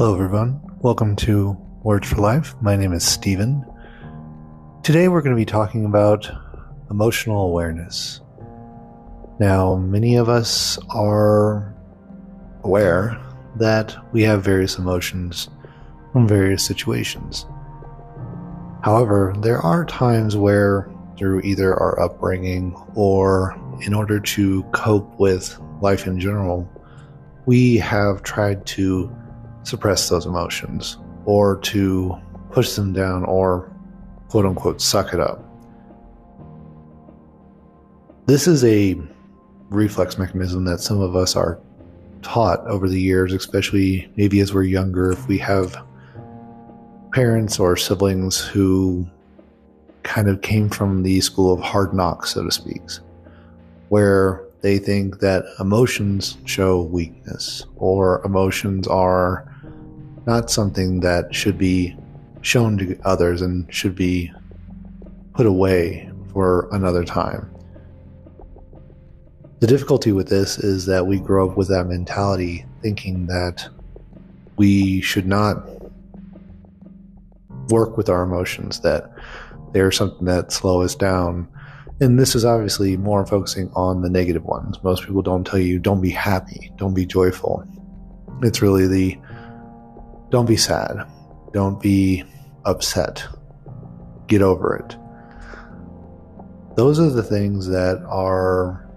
Hello, 0.00 0.14
everyone. 0.14 0.58
Welcome 0.78 1.14
to 1.16 1.50
Words 1.82 2.08
for 2.08 2.16
Life. 2.22 2.54
My 2.62 2.74
name 2.74 2.94
is 2.94 3.04
Stephen. 3.04 3.66
Today, 4.82 5.08
we're 5.08 5.20
going 5.20 5.36
to 5.36 5.38
be 5.38 5.44
talking 5.44 5.84
about 5.84 6.26
emotional 6.90 7.44
awareness. 7.44 8.22
Now, 9.38 9.76
many 9.76 10.16
of 10.16 10.30
us 10.30 10.78
are 10.88 11.76
aware 12.64 13.20
that 13.56 13.94
we 14.10 14.22
have 14.22 14.42
various 14.42 14.78
emotions 14.78 15.50
from 16.14 16.26
various 16.26 16.64
situations. 16.64 17.44
However, 18.82 19.34
there 19.40 19.58
are 19.58 19.84
times 19.84 20.34
where, 20.34 20.90
through 21.18 21.42
either 21.42 21.74
our 21.74 22.00
upbringing 22.00 22.74
or 22.94 23.54
in 23.82 23.92
order 23.92 24.18
to 24.18 24.62
cope 24.72 25.20
with 25.20 25.60
life 25.82 26.06
in 26.06 26.18
general, 26.18 26.66
we 27.44 27.76
have 27.76 28.22
tried 28.22 28.64
to 28.64 29.14
suppress 29.62 30.08
those 30.08 30.26
emotions 30.26 30.98
or 31.24 31.58
to 31.58 32.16
push 32.50 32.72
them 32.74 32.92
down 32.92 33.24
or 33.24 33.70
quote 34.28 34.46
unquote 34.46 34.80
suck 34.80 35.12
it 35.12 35.20
up. 35.20 35.44
This 38.26 38.46
is 38.46 38.64
a 38.64 39.00
reflex 39.70 40.18
mechanism 40.18 40.64
that 40.64 40.80
some 40.80 41.00
of 41.00 41.16
us 41.16 41.36
are 41.36 41.58
taught 42.22 42.60
over 42.66 42.88
the 42.88 43.00
years, 43.00 43.32
especially 43.32 44.10
maybe 44.16 44.40
as 44.40 44.52
we're 44.52 44.62
younger, 44.62 45.12
if 45.12 45.26
we 45.26 45.38
have 45.38 45.76
parents 47.12 47.58
or 47.58 47.76
siblings 47.76 48.38
who 48.38 49.06
kind 50.02 50.28
of 50.28 50.42
came 50.42 50.68
from 50.68 51.02
the 51.02 51.20
school 51.20 51.52
of 51.52 51.60
hard 51.60 51.92
knocks, 51.92 52.30
so 52.30 52.44
to 52.44 52.50
speak, 52.50 52.82
where 53.88 54.44
they 54.62 54.78
think 54.78 55.20
that 55.20 55.44
emotions 55.58 56.36
show 56.44 56.82
weakness 56.82 57.64
or 57.76 58.22
emotions 58.24 58.86
are 58.86 59.46
not 60.26 60.50
something 60.50 61.00
that 61.00 61.34
should 61.34 61.56
be 61.56 61.96
shown 62.42 62.78
to 62.78 62.98
others 63.04 63.42
and 63.42 63.72
should 63.72 63.94
be 63.94 64.30
put 65.34 65.46
away 65.46 66.10
for 66.32 66.68
another 66.72 67.04
time. 67.04 67.50
The 69.60 69.66
difficulty 69.66 70.12
with 70.12 70.28
this 70.28 70.58
is 70.58 70.86
that 70.86 71.06
we 71.06 71.18
grow 71.18 71.50
up 71.50 71.56
with 71.56 71.68
that 71.68 71.86
mentality 71.86 72.64
thinking 72.82 73.26
that 73.26 73.68
we 74.56 75.00
should 75.00 75.26
not 75.26 75.68
work 77.68 77.96
with 77.96 78.08
our 78.08 78.22
emotions, 78.22 78.80
that 78.80 79.12
they're 79.72 79.92
something 79.92 80.26
that 80.26 80.52
slow 80.52 80.82
us 80.82 80.94
down. 80.94 81.48
And 82.00 82.18
this 82.18 82.34
is 82.34 82.44
obviously 82.46 82.96
more 82.96 83.26
focusing 83.26 83.70
on 83.74 84.00
the 84.00 84.08
negative 84.08 84.44
ones. 84.44 84.82
Most 84.82 85.04
people 85.04 85.20
don't 85.20 85.46
tell 85.46 85.58
you, 85.58 85.78
don't 85.78 86.00
be 86.00 86.10
happy, 86.10 86.72
don't 86.76 86.94
be 86.94 87.04
joyful. 87.04 87.62
It's 88.42 88.62
really 88.62 88.86
the 88.86 89.18
don't 90.30 90.46
be 90.46 90.56
sad. 90.56 90.96
Don't 91.52 91.80
be 91.82 92.24
upset. 92.64 93.26
Get 94.28 94.42
over 94.42 94.76
it. 94.76 94.96
Those 96.76 97.00
are 97.00 97.10
the 97.10 97.22
things 97.22 97.66
that 97.66 98.00
are 98.08 98.88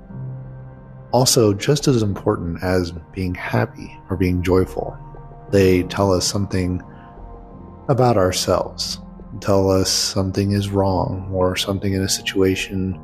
also 1.12 1.54
just 1.54 1.88
as 1.88 2.04
important 2.04 2.64
as 2.64 2.92
being 3.14 3.34
happy 3.36 4.00
or 4.10 4.16
being 4.16 4.44
joyful. 4.44 4.96
They 5.52 5.84
tell 5.84 6.14
us 6.14 6.26
something 6.26 6.82
about 7.90 8.16
ourselves, 8.16 9.00
tell 9.42 9.70
us 9.70 9.90
something 9.90 10.52
is 10.52 10.70
wrong 10.70 11.30
or 11.34 11.56
something 11.56 11.94
in 11.94 12.02
a 12.02 12.10
situation 12.10 13.00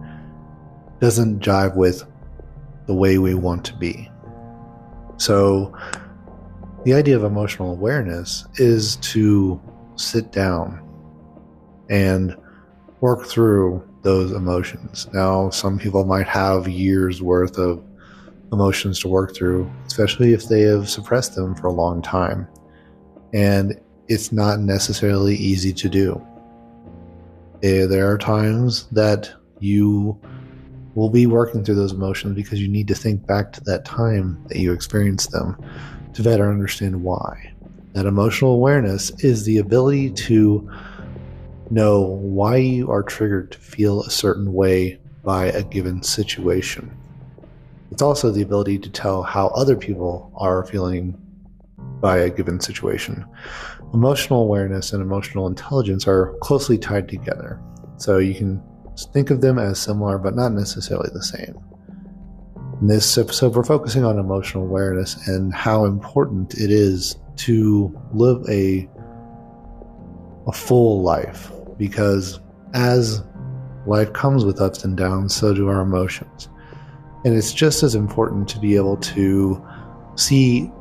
doesn't 1.00 1.40
jive 1.40 1.76
with 1.76 2.04
the 2.88 2.94
way 2.94 3.18
we 3.18 3.34
want 3.34 3.66
to 3.66 3.76
be. 3.76 4.10
So, 5.18 5.76
the 6.86 6.94
idea 6.94 7.16
of 7.16 7.24
emotional 7.24 7.72
awareness 7.72 8.46
is 8.56 8.96
to 8.98 9.62
sit 9.96 10.32
down 10.32 10.82
and 11.90 12.36
work 13.02 13.26
through 13.26 13.86
those 14.02 14.32
emotions. 14.32 15.08
Now, 15.14 15.50
some 15.50 15.78
people 15.78 16.06
might 16.06 16.28
have 16.28 16.68
years 16.68 17.22
worth 17.22 17.58
of 17.58 17.84
emotions 18.52 19.00
to 19.00 19.08
work 19.08 19.36
through, 19.36 19.70
especially 19.86 20.34
if 20.34 20.48
they 20.48 20.62
have 20.62 20.90
suppressed 20.90 21.36
them 21.36 21.54
for 21.56 21.68
a 21.68 21.72
long 21.72 22.02
time. 22.02 22.48
And 23.34 23.80
it's 24.10 24.32
not 24.32 24.60
necessarily 24.60 25.36
easy 25.36 25.72
to 25.72 25.88
do. 25.88 26.22
There 27.62 28.12
are 28.12 28.18
times 28.18 28.88
that 28.88 29.32
you 29.60 30.20
will 30.96 31.10
be 31.10 31.28
working 31.28 31.64
through 31.64 31.76
those 31.76 31.94
emotions 31.94 32.36
because 32.36 32.60
you 32.60 32.68
need 32.68 32.88
to 32.88 32.96
think 32.96 33.26
back 33.28 33.54
to 33.54 33.64
that 33.66 33.86
time 33.86 34.44
that 34.48 34.58
you 34.58 34.74
experienced 34.74 35.32
them 35.32 35.56
to 36.14 36.24
better 36.24 36.50
understand 36.50 37.04
why. 37.04 37.54
That 37.94 38.06
emotional 38.06 38.52
awareness 38.52 39.12
is 39.24 39.46
the 39.46 39.60
ability 39.60 40.12
to 40.12 40.70
know 41.70 42.02
why 42.02 42.58
you 42.58 42.90
are 42.90 43.04
triggered 43.04 43.52
to 43.52 43.60
feel 43.60 44.02
a 44.02 44.10
certain 44.10 44.54
way 44.54 45.00
by 45.24 45.46
a 45.46 45.64
given 45.64 46.02
situation. 46.02 46.92
It's 47.92 48.02
also 48.02 48.32
the 48.32 48.42
ability 48.42 48.80
to 48.80 48.90
tell 48.90 49.22
how 49.22 49.50
other 49.50 49.76
people 49.76 50.32
are 50.36 50.66
feeling 50.66 51.16
by 52.02 52.18
a 52.18 52.30
given 52.30 52.60
situation. 52.60 53.26
Emotional 53.94 54.44
awareness 54.44 54.94
and 54.94 55.02
emotional 55.02 55.48
intelligence 55.48 56.08
are 56.08 56.36
closely 56.42 56.78
tied 56.78 57.08
together. 57.08 57.60
So 57.98 58.20
you 58.20 58.36
can 58.36 58.62
think 59.14 59.32
of 59.32 59.42
them 59.42 59.58
as 59.58 59.80
similar, 59.80 60.18
but 60.18 60.36
not 60.36 60.52
necessarily 60.52 61.10
the 61.14 61.24
same. 61.24 61.58
In 62.82 62.88
this 62.88 63.18
episode, 63.18 63.56
we're 63.56 63.64
focusing 63.64 64.06
on 64.06 64.20
emotional 64.20 64.64
awareness 64.64 65.28
and 65.28 65.54
how 65.54 65.86
important 65.86 66.54
it 66.54 66.72
is 66.72 67.18
to 67.38 67.98
live 68.14 68.44
a 68.50 68.88
a 70.48 70.52
full 70.52 71.02
life 71.02 71.52
because 71.78 72.40
as 72.74 73.24
life 73.86 74.12
comes 74.14 74.46
with 74.46 74.62
ups 74.62 74.84
and 74.84 74.98
downs, 74.98 75.36
so 75.36 75.54
do 75.54 75.68
our 75.68 75.82
emotions. 75.82 76.50
And 77.26 77.36
it's 77.36 77.54
just 77.54 77.84
as 77.84 77.96
important 77.96 78.48
to 78.50 78.60
be 78.60 78.76
able 78.76 78.98
to 78.98 79.64
see 80.16 80.72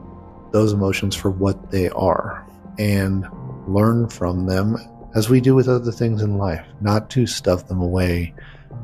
those 0.52 0.72
emotions 0.72 1.14
for 1.14 1.30
what 1.30 1.70
they 1.70 1.88
are 1.90 2.47
and 2.78 3.26
learn 3.66 4.08
from 4.08 4.46
them 4.46 4.76
as 5.14 5.28
we 5.28 5.40
do 5.40 5.54
with 5.54 5.68
other 5.68 5.92
things 5.92 6.22
in 6.22 6.38
life, 6.38 6.64
not 6.80 7.10
to 7.10 7.26
stuff 7.26 7.66
them 7.68 7.80
away 7.80 8.34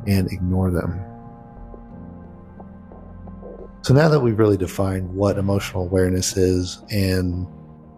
and 0.06 0.30
ignore 0.32 0.70
them. 0.70 1.00
So 3.82 3.92
now 3.92 4.08
that 4.08 4.20
we've 4.20 4.38
really 4.38 4.56
defined 4.56 5.14
what 5.14 5.36
emotional 5.36 5.82
awareness 5.82 6.36
is 6.36 6.82
and 6.90 7.46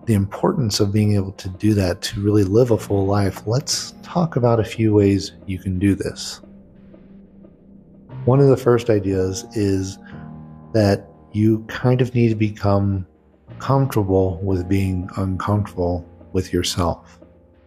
the 0.06 0.14
importance 0.14 0.80
of 0.80 0.92
being 0.92 1.14
able 1.14 1.32
to 1.32 1.48
do 1.48 1.74
that 1.74 2.02
to 2.02 2.20
really 2.20 2.44
live 2.44 2.72
a 2.72 2.78
full 2.78 3.06
life, 3.06 3.46
let's 3.46 3.94
talk 4.02 4.36
about 4.36 4.58
a 4.58 4.64
few 4.64 4.94
ways 4.94 5.32
you 5.46 5.58
can 5.58 5.78
do 5.78 5.94
this. 5.94 6.40
One 8.24 8.40
of 8.40 8.48
the 8.48 8.56
first 8.56 8.90
ideas 8.90 9.44
is 9.52 9.98
that 10.72 11.08
you 11.32 11.64
kind 11.68 12.00
of 12.00 12.14
need 12.14 12.30
to 12.30 12.34
become 12.34 13.06
comfortable 13.58 14.38
with 14.42 14.68
being 14.68 15.08
uncomfortable 15.16 16.06
with 16.32 16.52
yourself. 16.52 17.18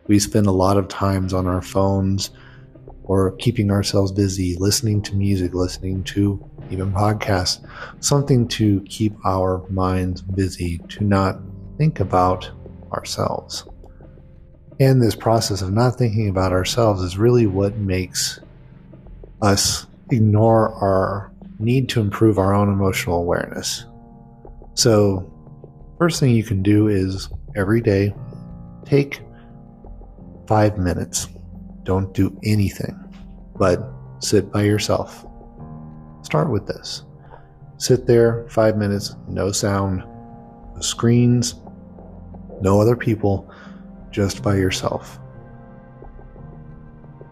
We 0.08 0.20
spend 0.20 0.48
a 0.48 0.52
lot 0.52 0.78
of 0.78 0.88
times 0.88 1.34
on 1.34 1.48
our 1.48 1.62
phones 1.62 2.32
or 3.04 3.32
keeping 3.38 3.72
ourselves 3.72 4.12
busy, 4.12 4.56
listening 4.58 5.02
to 5.02 5.16
music, 5.16 5.54
listening 5.54 6.04
to 6.04 6.44
even 6.70 6.92
podcasts, 6.92 7.66
something 8.00 8.48
to 8.50 8.82
keep 8.82 9.14
our 9.26 9.68
minds 9.70 10.22
busy, 10.22 10.78
to 10.90 11.04
not 11.04 11.40
think 11.78 12.00
about 12.00 12.50
ourselves. 12.94 13.66
And 14.80 15.02
this 15.02 15.16
process 15.16 15.62
of 15.62 15.74
not 15.74 15.98
thinking 15.98 16.30
about 16.30 16.54
ourselves 16.54 17.02
is 17.02 17.18
really 17.18 17.48
what 17.48 17.76
makes 17.78 18.40
us 19.42 19.88
ignore 20.12 20.74
our 20.76 21.32
need 21.60 21.90
to 21.90 22.00
improve 22.00 22.38
our 22.38 22.54
own 22.54 22.70
emotional 22.70 23.18
awareness. 23.18 23.86
So, 24.76 25.30
first 26.00 26.20
thing 26.20 26.34
you 26.34 26.44
can 26.44 26.64
do 26.64 26.88
is 26.88 27.30
every 27.56 27.82
day 27.82 28.14
take 28.86 29.22
five 30.48 30.78
minutes 30.78 31.28
don't 31.90 32.14
do 32.14 32.40
anything, 32.44 32.96
but 33.58 33.82
sit 34.20 34.52
by 34.52 34.62
yourself. 34.62 35.26
Start 36.22 36.52
with 36.52 36.68
this. 36.68 37.04
Sit 37.78 38.06
there 38.06 38.46
five 38.48 38.78
minutes, 38.78 39.16
no 39.28 39.52
sound, 39.52 40.04
no 40.76 40.82
screens, 40.82 41.56
no 42.62 42.80
other 42.80 42.96
people, 42.96 43.52
just 44.12 44.44
by 44.44 44.56
yourself. 44.56 45.20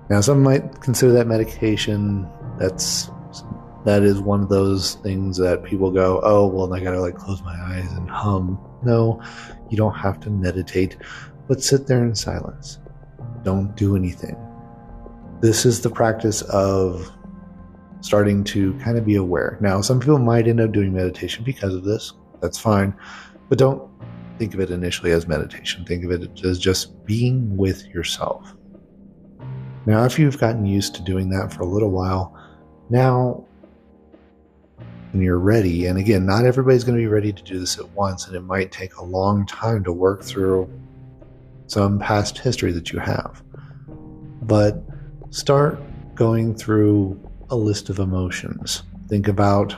Now, 0.10 0.22
some 0.22 0.42
might 0.42 0.82
consider 0.82 1.12
that 1.14 1.28
medication. 1.28 2.28
That's 2.58 3.12
that 3.88 4.04
is 4.04 4.20
one 4.20 4.42
of 4.44 4.50
those 4.50 4.96
things 4.96 5.38
that 5.38 5.64
people 5.64 5.92
go, 5.92 6.20
"Oh, 6.24 6.46
well, 6.48 6.72
I 6.74 6.80
gotta 6.80 7.02
like 7.02 7.16
close 7.16 7.42
my 7.42 7.56
eyes 7.56 7.92
and 7.94 8.10
hum." 8.10 8.60
No, 8.84 9.22
you 9.70 9.78
don't 9.78 9.96
have 9.96 10.20
to 10.22 10.30
meditate, 10.30 10.98
but 11.48 11.64
sit 11.64 11.88
there 11.88 12.06
in 12.06 12.14
silence. 12.14 12.80
Don't 13.44 13.76
do 13.76 13.96
anything 13.96 14.36
this 15.42 15.66
is 15.66 15.82
the 15.82 15.90
practice 15.90 16.42
of 16.44 17.12
starting 18.02 18.44
to 18.44 18.74
kind 18.76 18.98
of 18.98 19.06
be 19.06 19.16
aware. 19.16 19.58
Now, 19.62 19.82
some 19.82 20.00
people 20.00 20.20
might 20.20 20.48
end 20.48 20.60
up 20.60 20.72
doing 20.72 20.94
meditation 20.94 21.44
because 21.44 21.74
of 21.74 21.84
this. 21.84 22.14
That's 22.42 22.58
fine. 22.58 22.94
But 23.50 23.58
don't 23.58 23.90
think 24.38 24.54
of 24.54 24.60
it 24.60 24.70
initially 24.70 25.12
as 25.12 25.28
meditation. 25.28 25.86
Think 25.86 26.04
of 26.06 26.12
it 26.12 26.44
as 26.44 26.60
just 26.60 27.06
being 27.06 27.56
with 27.56 27.86
yourself. 27.88 28.56
Now, 29.86 30.04
if 30.06 30.20
you've 30.20 30.38
gotten 30.38 30.66
used 30.66 30.96
to 30.96 31.02
doing 31.02 31.30
that 31.30 31.54
for 31.54 31.64
a 31.64 31.68
little 31.68 31.92
while, 31.92 32.36
now 32.90 33.46
when 35.12 35.22
you're 35.22 35.40
ready, 35.40 35.86
and 35.86 35.98
again, 35.98 36.26
not 36.26 36.46
everybody's 36.46 36.84
going 36.84 36.98
to 36.98 37.02
be 37.02 37.08
ready 37.08 37.32
to 37.32 37.44
do 37.44 37.60
this 37.60 37.78
at 37.78 37.90
once, 37.92 38.28
and 38.28 38.36
it 38.36 38.42
might 38.42 38.72
take 38.72 38.96
a 38.96 39.04
long 39.04 39.46
time 39.46 39.84
to 39.84 39.92
work 39.92 40.24
through 40.24 40.70
some 41.68 42.00
past 42.00 42.38
history 42.38 42.72
that 42.72 42.92
you 42.92 43.00
have. 43.00 43.42
But 44.42 44.82
start 45.30 45.80
going 46.16 46.56
through 46.56 47.20
a 47.50 47.56
list 47.56 47.90
of 47.90 48.00
emotions. 48.00 48.84
Think 49.08 49.28
about 49.28 49.76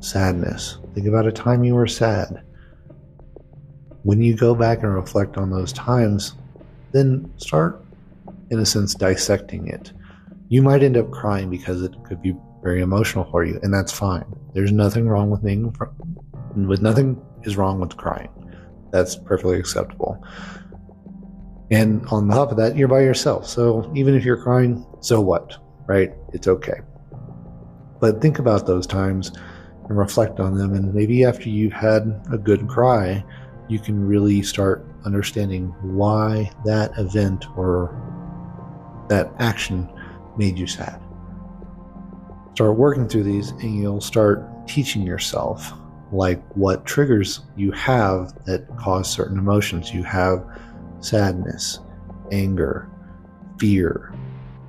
sadness. 0.00 0.78
Think 0.94 1.06
about 1.06 1.26
a 1.26 1.32
time 1.32 1.64
you 1.64 1.74
were 1.74 1.86
sad. 1.86 2.42
When 4.02 4.22
you 4.22 4.36
go 4.36 4.54
back 4.54 4.82
and 4.82 4.94
reflect 4.94 5.36
on 5.36 5.50
those 5.50 5.72
times, 5.72 6.34
then 6.92 7.30
start, 7.36 7.82
in 8.50 8.58
a 8.58 8.66
sense, 8.66 8.94
dissecting 8.94 9.68
it. 9.68 9.92
You 10.48 10.62
might 10.62 10.82
end 10.82 10.96
up 10.96 11.10
crying 11.10 11.50
because 11.50 11.82
it 11.82 11.92
could 12.04 12.22
be 12.22 12.34
very 12.68 12.82
emotional 12.82 13.24
for 13.30 13.44
you, 13.44 13.58
and 13.62 13.72
that's 13.72 13.92
fine. 13.92 14.26
There's 14.52 14.72
nothing 14.72 15.08
wrong 15.08 15.30
with 15.30 15.42
being, 15.42 15.74
with 16.54 16.82
nothing 16.82 17.18
is 17.44 17.56
wrong 17.56 17.80
with 17.80 17.96
crying. 17.96 18.28
That's 18.90 19.16
perfectly 19.16 19.58
acceptable. 19.58 20.22
And 21.70 22.04
on 22.08 22.28
top 22.28 22.50
of 22.50 22.58
that, 22.58 22.76
you're 22.76 22.88
by 22.88 23.00
yourself. 23.00 23.46
So 23.46 23.90
even 23.94 24.14
if 24.14 24.22
you're 24.22 24.42
crying, 24.42 24.84
so 25.00 25.18
what, 25.22 25.56
right? 25.86 26.12
It's 26.34 26.46
okay. 26.46 26.80
But 28.00 28.20
think 28.20 28.38
about 28.38 28.66
those 28.66 28.86
times 28.86 29.32
and 29.88 29.96
reflect 29.96 30.38
on 30.38 30.58
them. 30.58 30.74
And 30.74 30.92
maybe 30.92 31.24
after 31.24 31.48
you've 31.48 31.72
had 31.72 32.02
a 32.30 32.36
good 32.36 32.68
cry, 32.68 33.24
you 33.68 33.78
can 33.78 34.06
really 34.06 34.42
start 34.42 34.86
understanding 35.06 35.74
why 35.80 36.50
that 36.66 36.90
event 36.98 37.46
or 37.56 37.96
that 39.08 39.32
action 39.38 39.88
made 40.36 40.58
you 40.58 40.66
sad. 40.66 41.00
Start 42.58 42.76
working 42.76 43.06
through 43.06 43.22
these, 43.22 43.50
and 43.50 43.80
you'll 43.80 44.00
start 44.00 44.44
teaching 44.66 45.02
yourself 45.02 45.72
like 46.10 46.42
what 46.56 46.84
triggers 46.84 47.42
you 47.56 47.70
have 47.70 48.34
that 48.46 48.66
cause 48.76 49.08
certain 49.08 49.38
emotions. 49.38 49.94
You 49.94 50.02
have 50.02 50.44
sadness, 50.98 51.78
anger, 52.32 52.90
fear, 53.60 54.12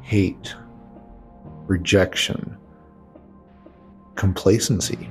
hate, 0.03 0.53
rejection, 1.65 2.55
complacency. 4.13 5.09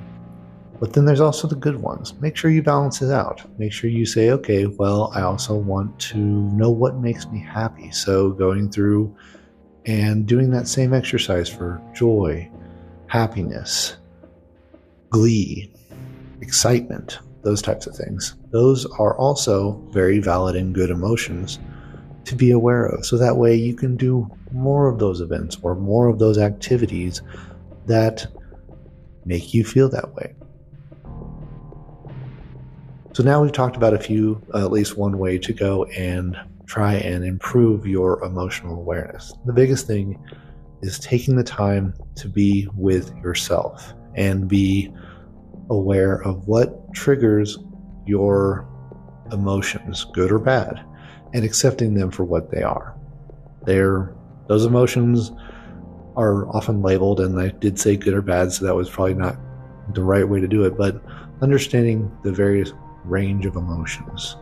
But 0.79 0.93
then 0.93 1.03
there's 1.03 1.19
also 1.19 1.49
the 1.49 1.55
good 1.55 1.81
ones. 1.81 2.13
Make 2.21 2.37
sure 2.37 2.49
you 2.49 2.63
balance 2.63 3.01
it 3.01 3.11
out. 3.11 3.41
Make 3.59 3.73
sure 3.73 3.89
you 3.89 4.05
say, 4.05 4.29
okay, 4.29 4.67
well, 4.67 5.11
I 5.13 5.23
also 5.23 5.53
want 5.53 5.99
to 5.99 6.17
know 6.17 6.69
what 6.69 6.95
makes 6.95 7.27
me 7.27 7.39
happy. 7.39 7.91
So 7.91 8.29
going 8.29 8.71
through 8.71 9.13
and 9.85 10.25
doing 10.25 10.49
that 10.51 10.69
same 10.69 10.93
exercise 10.93 11.49
for 11.49 11.81
joy, 11.93 12.49
happiness, 13.09 13.97
glee, 15.09 15.71
excitement, 16.41 17.19
those 17.41 17.61
types 17.61 17.87
of 17.87 17.95
things. 17.95 18.35
Those 18.51 18.85
are 18.85 19.17
also 19.17 19.73
very 19.91 20.19
valid 20.19 20.55
and 20.55 20.73
good 20.73 20.91
emotions 20.91 21.59
to 22.25 22.35
be 22.35 22.51
aware 22.51 22.85
of. 22.85 23.05
So 23.05 23.17
that 23.17 23.37
way 23.37 23.55
you 23.55 23.75
can 23.75 23.97
do 23.97 24.29
more 24.51 24.87
of 24.87 24.99
those 24.99 25.21
events 25.21 25.57
or 25.63 25.75
more 25.75 26.07
of 26.07 26.19
those 26.19 26.37
activities 26.37 27.21
that 27.87 28.27
make 29.25 29.53
you 29.53 29.63
feel 29.63 29.89
that 29.89 30.13
way. 30.13 30.35
So 33.13 33.23
now 33.23 33.41
we've 33.41 33.51
talked 33.51 33.75
about 33.75 33.95
a 33.95 33.99
few, 33.99 34.41
uh, 34.53 34.63
at 34.63 34.71
least 34.71 34.95
one 34.95 35.17
way 35.17 35.39
to 35.39 35.51
go 35.51 35.85
and 35.85 36.37
try 36.67 36.93
and 36.93 37.25
improve 37.25 37.87
your 37.87 38.23
emotional 38.23 38.75
awareness. 38.75 39.33
The 39.45 39.53
biggest 39.53 39.87
thing 39.87 40.23
is 40.81 40.99
taking 40.99 41.35
the 41.35 41.43
time 41.43 41.93
to 42.15 42.27
be 42.27 42.67
with 42.75 43.15
yourself 43.17 43.93
and 44.15 44.47
be 44.47 44.93
aware 45.69 46.21
of 46.23 46.47
what 46.47 46.93
triggers 46.93 47.57
your 48.05 48.67
emotions, 49.31 50.05
good 50.05 50.31
or 50.31 50.39
bad, 50.39 50.83
and 51.33 51.45
accepting 51.45 51.93
them 51.93 52.09
for 52.09 52.23
what 52.23 52.51
they 52.51 52.63
are. 52.63 52.95
They're 53.65 54.13
those 54.47 54.65
emotions 54.65 55.31
are 56.15 56.47
often 56.49 56.81
labeled, 56.81 57.19
and 57.19 57.39
I 57.39 57.49
did 57.49 57.79
say 57.79 57.95
good 57.95 58.15
or 58.15 58.21
bad, 58.21 58.51
so 58.51 58.65
that 58.65 58.75
was 58.75 58.89
probably 58.89 59.13
not 59.13 59.37
the 59.93 60.03
right 60.03 60.27
way 60.27 60.39
to 60.39 60.47
do 60.47 60.63
it, 60.63 60.75
but 60.75 61.01
understanding 61.41 62.11
the 62.23 62.31
various 62.31 62.73
range 63.05 63.45
of 63.45 63.55
emotions 63.55 64.35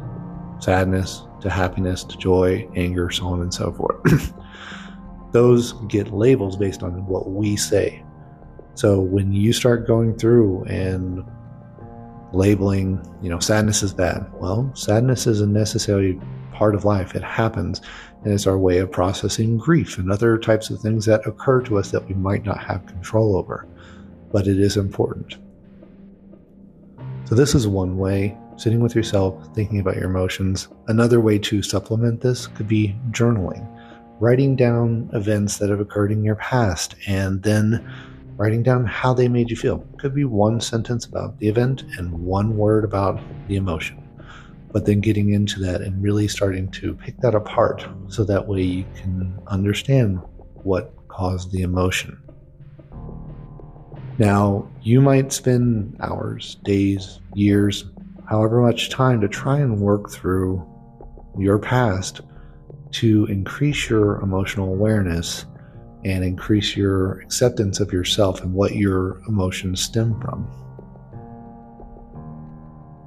sadness 0.59 1.23
to 1.41 1.49
happiness 1.49 2.03
to 2.03 2.17
joy, 2.17 2.67
anger, 2.75 3.11
so 3.11 3.27
on 3.27 3.41
and 3.41 3.53
so 3.53 3.71
forth. 3.71 4.33
Those 5.31 5.73
get 5.87 6.13
labels 6.13 6.55
based 6.57 6.83
on 6.83 7.05
what 7.05 7.29
we 7.29 7.55
say. 7.55 8.03
So 8.75 8.99
when 8.99 9.33
you 9.33 9.53
start 9.53 9.87
going 9.87 10.17
through 10.17 10.63
and 10.65 11.23
labeling, 12.31 13.01
you 13.21 13.29
know, 13.29 13.39
sadness 13.39 13.81
is 13.83 13.93
bad, 13.93 14.25
well, 14.33 14.71
sadness 14.75 15.27
is 15.27 15.41
a 15.41 15.47
necessary 15.47 16.19
part 16.53 16.75
of 16.75 16.85
life. 16.85 17.15
It 17.15 17.23
happens, 17.23 17.81
and 18.23 18.33
it's 18.33 18.47
our 18.47 18.57
way 18.57 18.79
of 18.79 18.91
processing 18.91 19.57
grief 19.57 19.97
and 19.97 20.11
other 20.11 20.37
types 20.37 20.69
of 20.69 20.79
things 20.79 21.05
that 21.05 21.25
occur 21.25 21.61
to 21.63 21.77
us 21.77 21.91
that 21.91 22.07
we 22.07 22.15
might 22.15 22.45
not 22.45 22.63
have 22.63 22.85
control 22.85 23.35
over. 23.35 23.67
But 24.31 24.47
it 24.47 24.59
is 24.59 24.77
important. 24.77 25.37
So, 27.25 27.35
this 27.35 27.55
is 27.55 27.67
one 27.67 27.97
way 27.97 28.37
sitting 28.57 28.79
with 28.79 28.95
yourself, 28.95 29.53
thinking 29.53 29.79
about 29.79 29.95
your 29.95 30.05
emotions. 30.05 30.67
Another 30.87 31.21
way 31.21 31.37
to 31.39 31.61
supplement 31.61 32.21
this 32.21 32.47
could 32.47 32.67
be 32.67 32.95
journaling, 33.11 33.65
writing 34.19 34.55
down 34.55 35.09
events 35.13 35.57
that 35.57 35.69
have 35.69 35.79
occurred 35.79 36.11
in 36.11 36.23
your 36.23 36.35
past 36.35 36.95
and 37.07 37.43
then 37.43 37.87
writing 38.35 38.63
down 38.63 38.85
how 38.85 39.13
they 39.13 39.27
made 39.27 39.49
you 39.49 39.55
feel. 39.55 39.79
Could 39.97 40.13
be 40.13 40.23
one 40.23 40.61
sentence 40.61 41.05
about 41.05 41.39
the 41.39 41.47
event 41.47 41.83
and 41.97 42.11
one 42.11 42.57
word 42.57 42.83
about 42.83 43.19
the 43.47 43.55
emotion. 43.55 44.03
But 44.71 44.85
then 44.85 44.99
getting 44.99 45.33
into 45.33 45.59
that 45.61 45.81
and 45.81 46.01
really 46.01 46.27
starting 46.27 46.69
to 46.71 46.93
pick 46.93 47.17
that 47.17 47.35
apart 47.35 47.87
so 48.07 48.23
that 48.23 48.47
way 48.47 48.61
you 48.61 48.85
can 48.95 49.39
understand 49.47 50.19
what 50.63 50.93
caused 51.07 51.51
the 51.51 51.61
emotion. 51.61 52.19
Now, 54.19 54.67
you 54.81 54.99
might 54.99 55.31
spend 55.31 55.95
hours, 55.99 56.55
days, 56.63 57.19
years, 57.33 57.85
however 58.27 58.61
much 58.61 58.89
time 58.89 59.21
to 59.21 59.27
try 59.27 59.59
and 59.59 59.79
work 59.79 60.09
through 60.09 60.65
your 61.37 61.59
past 61.59 62.21
to 62.91 63.25
increase 63.25 63.89
your 63.89 64.21
emotional 64.21 64.69
awareness 64.73 65.45
and 66.05 66.23
increase 66.23 66.75
your 66.75 67.19
acceptance 67.21 67.79
of 67.79 67.91
yourself 67.91 68.41
and 68.41 68.53
what 68.53 68.75
your 68.75 69.21
emotions 69.27 69.81
stem 69.81 70.19
from. 70.21 70.43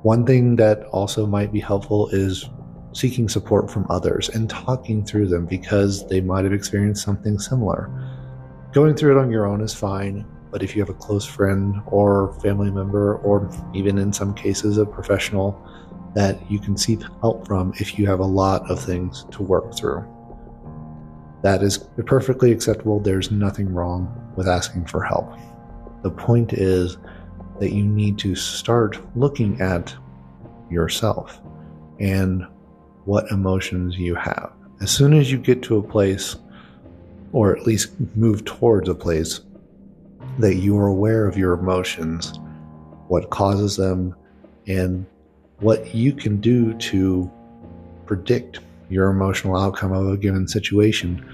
One 0.02 0.24
thing 0.24 0.56
that 0.56 0.84
also 0.86 1.26
might 1.26 1.52
be 1.52 1.60
helpful 1.60 2.08
is 2.08 2.48
seeking 2.92 3.28
support 3.28 3.70
from 3.70 3.86
others 3.88 4.28
and 4.30 4.50
talking 4.50 5.04
through 5.04 5.28
them 5.28 5.46
because 5.46 6.06
they 6.08 6.20
might 6.20 6.44
have 6.44 6.52
experienced 6.52 7.04
something 7.04 7.38
similar. 7.38 7.90
Going 8.72 8.94
through 8.94 9.18
it 9.18 9.20
on 9.20 9.30
your 9.30 9.46
own 9.46 9.60
is 9.60 9.74
fine, 9.74 10.26
but 10.50 10.62
if 10.62 10.74
you 10.74 10.82
have 10.82 10.90
a 10.90 10.94
close 10.98 11.24
friend 11.24 11.80
or 11.86 12.38
family 12.40 12.70
member, 12.70 13.16
or 13.18 13.48
even 13.74 13.98
in 13.98 14.12
some 14.12 14.34
cases 14.34 14.78
a 14.78 14.86
professional 14.86 15.64
that 16.14 16.38
you 16.50 16.58
can 16.58 16.76
seek 16.76 17.00
help 17.20 17.46
from 17.46 17.72
if 17.78 17.98
you 17.98 18.06
have 18.06 18.20
a 18.20 18.24
lot 18.24 18.68
of 18.70 18.82
things 18.82 19.26
to 19.30 19.42
work 19.42 19.74
through. 19.76 20.04
That 21.42 21.62
is 21.62 21.78
perfectly 22.06 22.52
acceptable. 22.52 23.00
There's 23.00 23.30
nothing 23.30 23.72
wrong 23.72 24.32
with 24.36 24.48
asking 24.48 24.86
for 24.86 25.02
help. 25.02 25.32
The 26.02 26.10
point 26.10 26.52
is 26.52 26.98
that 27.60 27.72
you 27.72 27.84
need 27.84 28.18
to 28.18 28.34
start 28.34 28.98
looking 29.16 29.60
at 29.60 29.94
yourself 30.70 31.40
and 31.98 32.46
what 33.04 33.30
emotions 33.30 33.96
you 33.96 34.14
have. 34.14 34.52
As 34.80 34.90
soon 34.90 35.14
as 35.14 35.30
you 35.30 35.38
get 35.38 35.62
to 35.64 35.76
a 35.76 35.82
place, 35.82 36.36
or 37.32 37.56
at 37.56 37.66
least 37.66 37.92
move 38.16 38.44
towards 38.44 38.88
a 38.88 38.94
place 38.94 39.40
that 40.38 40.56
you 40.56 40.76
are 40.78 40.86
aware 40.86 41.26
of 41.26 41.36
your 41.36 41.52
emotions, 41.52 42.38
what 43.08 43.30
causes 43.30 43.76
them, 43.76 44.14
and 44.66 45.06
what 45.60 45.94
you 45.94 46.12
can 46.12 46.40
do 46.40 46.74
to 46.74 47.30
predict 48.06 48.60
your 48.88 49.10
emotional 49.10 49.56
outcome 49.56 49.92
of 49.92 50.08
a 50.08 50.16
given 50.16 50.48
situation, 50.48 51.24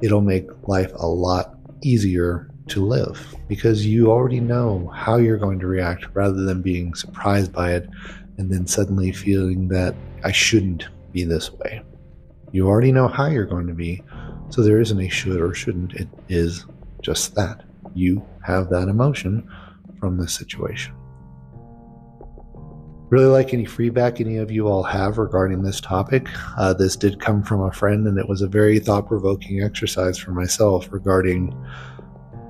it'll 0.00 0.20
make 0.20 0.46
life 0.66 0.92
a 0.96 1.06
lot 1.06 1.54
easier 1.82 2.48
to 2.68 2.84
live 2.84 3.34
because 3.48 3.86
you 3.86 4.10
already 4.10 4.40
know 4.40 4.90
how 4.94 5.16
you're 5.16 5.38
going 5.38 5.58
to 5.58 5.66
react 5.66 6.06
rather 6.14 6.42
than 6.44 6.62
being 6.62 6.94
surprised 6.94 7.52
by 7.52 7.72
it 7.72 7.88
and 8.36 8.50
then 8.52 8.66
suddenly 8.66 9.10
feeling 9.10 9.68
that 9.68 9.94
I 10.24 10.32
shouldn't 10.32 10.88
be 11.12 11.24
this 11.24 11.50
way. 11.52 11.82
You 12.52 12.68
already 12.68 12.92
know 12.92 13.08
how 13.08 13.26
you're 13.26 13.44
going 13.44 13.66
to 13.66 13.74
be, 13.74 14.02
so 14.50 14.62
there 14.62 14.80
isn't 14.80 15.00
a 15.00 15.08
should 15.08 15.40
or 15.40 15.54
shouldn't. 15.54 15.94
It 15.94 16.08
is 16.28 16.64
just 17.02 17.34
that 17.34 17.64
you 17.94 18.24
have 18.44 18.70
that 18.70 18.88
emotion 18.88 19.48
from 20.00 20.16
this 20.16 20.34
situation. 20.34 20.97
Really 23.10 23.26
like 23.26 23.54
any 23.54 23.64
feedback 23.64 24.20
any 24.20 24.36
of 24.36 24.50
you 24.50 24.68
all 24.68 24.82
have 24.82 25.16
regarding 25.16 25.62
this 25.62 25.80
topic. 25.80 26.28
Uh, 26.58 26.74
this 26.74 26.94
did 26.94 27.20
come 27.20 27.42
from 27.42 27.62
a 27.62 27.72
friend, 27.72 28.06
and 28.06 28.18
it 28.18 28.28
was 28.28 28.42
a 28.42 28.48
very 28.48 28.78
thought 28.78 29.08
provoking 29.08 29.62
exercise 29.62 30.18
for 30.18 30.32
myself 30.32 30.88
regarding 30.92 31.56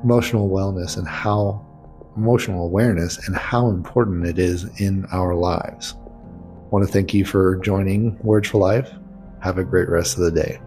emotional 0.03 0.51
wellness 0.51 0.97
and 0.97 1.07
how 1.07 1.65
emotional 2.17 2.65
awareness 2.65 3.25
and 3.27 3.37
how 3.37 3.69
important 3.69 4.27
it 4.27 4.39
is 4.39 4.65
in 4.81 5.05
our 5.13 5.35
lives. 5.35 5.95
I 5.97 6.71
want 6.71 6.85
to 6.85 6.93
thank 6.93 7.15
you 7.15 7.25
for 7.25 7.57
joining 7.57 8.19
Words 8.19 8.49
for 8.49 8.59
Life. 8.59 8.91
Have 9.41 9.59
a 9.59 9.65
great 9.65 9.89
rest 9.89 10.19
of 10.19 10.25
the 10.25 10.33
day. 10.33 10.61